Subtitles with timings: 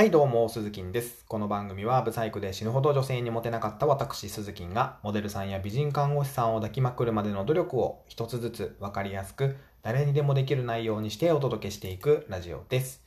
[0.00, 1.26] はいどうも、鈴木です。
[1.28, 13.04] この番組は、ブサイクで死ぬほど女性にモテなかった私、鈴木が、モデルさんや美人看護師さんを抱きまくるまでの努力を一つずつ分かりやすく、誰にでもできる内容にしてお届けしていくラジオです。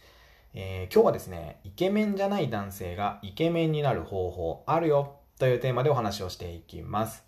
[0.54, 7.23] えー、今日はですね、イケメンじゃない男性がイケメンになる方法あるよというテーマでお話をしていきます。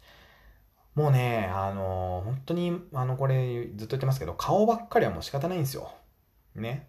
[0.93, 5.91] もうね、あのー、本当に、あの、これずっと言ってますけど、顔ばっかりはもう仕方ないんですよ。
[6.53, 6.87] ね。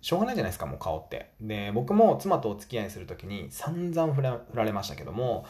[0.00, 1.32] しょうがないじゃないですか、もう顔って。
[1.40, 5.44] で、僕も妻とお付き合いするときに散々振ら振られましたけども、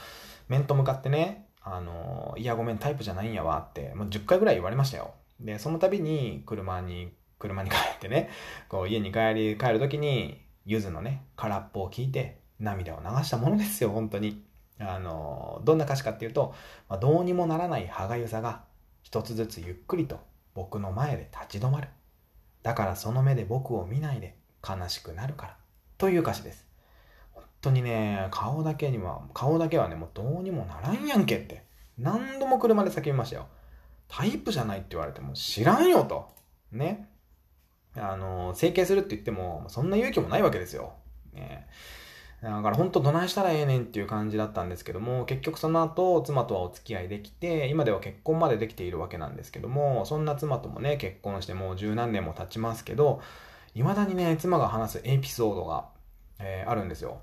[0.49, 5.13] 面と向かってね、あの、いやごめんタイプじゃないんやわって、もう10回ぐらい言われましたよ。
[5.41, 8.31] で、その度に車に、車に帰ってね、
[8.69, 14.45] こう家に帰り、帰るときに、ゆずのね、空っぽを聞いて、涙を流したものですよ、本当に。
[14.81, 16.55] あの、どんな歌詞かっていうと、
[16.89, 18.65] まあ、どうにもならない歯がゆさが、
[19.03, 20.21] 一つずつゆっくりと
[20.55, 21.89] 僕の前で立ち止まる。
[22.63, 24.37] だからその目で僕を見ないで
[24.67, 25.57] 悲しくなるから。
[25.97, 26.67] という歌詞です。
[27.33, 31.65] 本当にね、顔だけには、顔だけはね、もうどうにもならんやんけって。
[31.99, 33.49] 何度も車で叫びましたよ。
[34.09, 36.29] タイプじゃないって言われても知らんよと。
[36.73, 37.09] ね。
[37.97, 40.93] あの、整形するって言っても、そんな勇気もないわけですよ。
[41.33, 41.67] ね。
[42.41, 53.21] だから本当どないしたらええねんっていう感じだったんですけども、結局その後、妻とはお付き合いできて、今では結婚までできているわけなんですけども、そんな妻ともね、結婚してもう十何年も経ちますけど、
[53.79, 55.87] 未だにね、妻が話すエピソードが、
[56.41, 57.21] えー、あるんですよ。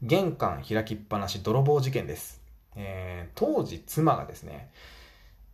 [0.00, 2.40] 玄関開きっぱなし泥棒事件です。
[2.74, 4.70] えー、当時妻がですね、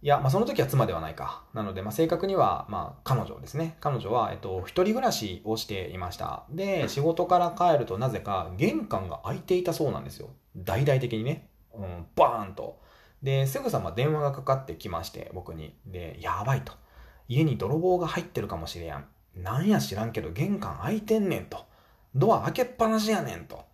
[0.03, 1.43] いや、まあ、その時は妻ではないか。
[1.53, 3.77] なので、まあ、正確には、まあ、彼女ですね。
[3.81, 6.45] 彼女は、えっと、一人暮らしをしていました。
[6.49, 10.29] で、仕事から帰るとなぜか玄関が開いていたそうなんですよ。
[10.57, 11.49] 大々的にね。
[11.75, 12.79] うん、バーンと。
[13.21, 15.75] で、すぐさま電話がかかってきまして、僕に。
[15.87, 16.73] で、やばいと。
[17.27, 19.07] 家に泥棒が入ってるかもしれやん。
[19.37, 21.65] なんや知らんけど玄関開いてんねんと。
[22.15, 23.65] ドア開けっぱなしやねんと。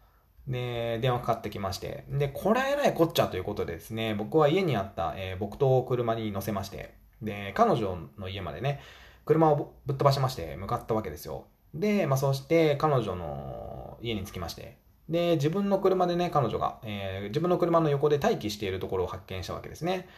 [0.49, 2.05] で、電話かかってきまして。
[2.09, 8.81] で、これえらいこっちゃということでですね、僕は家にあった、えー、僕と車に乗せまして、で、彼女の家までね、
[9.25, 11.45] 車をぶっ飛ばしまして向かったわけですよ。
[11.75, 14.79] で、まあ、そして彼女の家に着きまして、
[15.09, 20.09] で、自分の車でね、彼女が、えー、自分の車の横で待機しているところを発見したわけですね。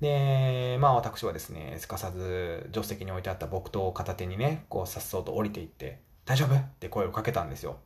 [0.00, 7.78] で、まあ私はですね、すかさず助手席に置いてあった木刀を片手にね、こうさっそうと降りていって、大丈夫って声をかけたんですよ。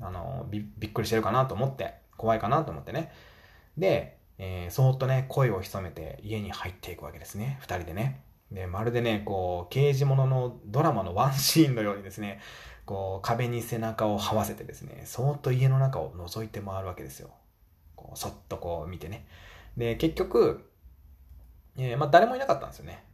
[0.00, 3.12] あの、びっくりしてるかなと思って、怖いかなと思ってね。
[3.78, 7.58] で、えー、そーっとね、声を潜めて家に入っていくわけですね。
[7.60, 8.22] 二人でね。
[8.50, 12.40] で、まるでね、こう、刑事物のドラマのワンシーンのようにですね、
[12.84, 17.30] こう、壁に背中を這わせてですね、そーっと家の中を覗いて回るわけですよ。
[17.96, 19.26] こう、そっとこう見てね。
[19.76, 20.68] で、結局、
[21.76, 23.04] えー、まあ誰もいなかったんですよね。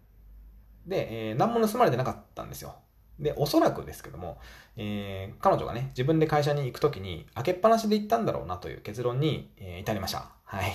[0.86, 2.76] で、えー、何も盗まれてなかったんですよ。
[3.18, 4.38] で、おそらくですけども、
[4.76, 10.30] えー、彼女がね、自分で会社に行くときに、開けっぱなしで行ったんだろうなという結論に、えー、至りました。
[10.44, 10.72] はい。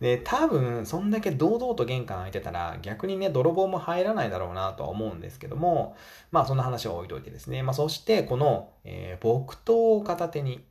[0.00, 5.96] で、多分、そんだけ堂々と玄関開いてたら、逆にね、泥棒も入らないだろうなとは思うんですけども、
[6.32, 7.62] まあ、そんな話を置いといてですね。
[7.62, 10.64] まあ、そして、この、えー、木刀を片手に、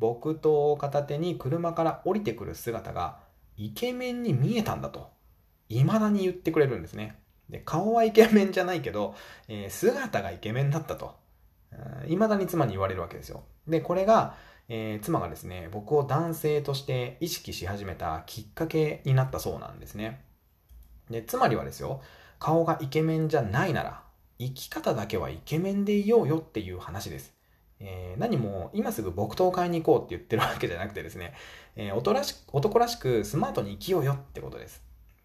[0.00, 3.20] 木刀を片手に車から降りてくる姿が、
[3.56, 5.11] イケメンに見えたんだと、
[5.80, 7.16] 未だに言ってくれるんですね。
[7.48, 9.14] で、顔はイケメンじゃないけど、
[9.48, 11.14] えー、姿がイケメンだったと。
[12.06, 13.44] 未だに妻に言われるわけですよ。
[13.66, 14.34] で、これが、
[14.68, 20.24] えー、妻がですね、僕を男性として意識し始めたきっかけになったそうなんですね。
[21.10, 22.00] で、つまりはですよ、
[22.38, 24.02] 顔がイケメンじゃないなら、
[24.38, 27.34] 生き方だけはイケメンでいようよっていう話です。
[27.80, 31.34] えー、何も今すぐ木刀買いに行こうって言ってるわけじゃなくてですね、
[31.74, 34.82] えー、男らしく男らしくスマートに生きようよってことです。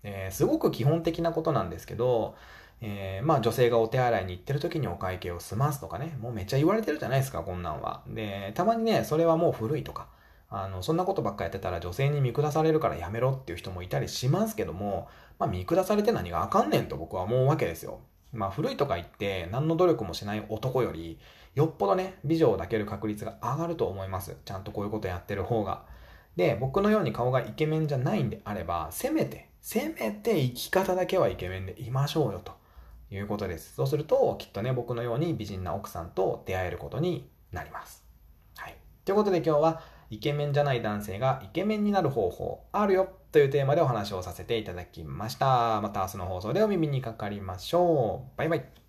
[0.09, 2.35] えー、すごく基本的なことなんですけど、
[2.79, 8.03] えー、まあ女性がお手洗いに行ってる時にお会計を済ますとかね、もうめっちゃ言われてるじゃないですか、こんなんは。
[8.07, 10.07] で、たまにね、それはもう古いとか、
[10.49, 15.09] あの、そんなことばっかやってたら女性に見下されるからやめろっていう人もいたりしますけども、
[15.39, 17.99] まあ見下されて何があかんねんと僕は思うわけですよ。
[18.31, 21.19] まあ古いとか言って何の努力もしない男より、
[21.55, 24.37] よっぽどね、美女を抱ける確率が上がると思います。
[24.45, 25.83] ちゃんとこういうことやってる方が。
[26.37, 32.53] で、僕のように顔がイケメンじゃないんであれば、せめて、せめて生き方だけはイケメンでいましょうよと。
[33.11, 33.75] いうことです。
[33.75, 38.05] そうすると、きっとね、僕のように美人な奥さんと出会えることになります。
[38.55, 38.77] はい。
[39.03, 45.81] ということで今日は、イケメンじゃない男性がイケメンになる方法あるよというテーマでお話をさせていただきました。
[45.81, 48.37] また明日の放送でお耳にかかりましょう。
[48.37, 48.86] バイバイ。